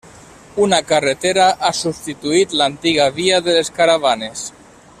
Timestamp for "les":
3.59-3.71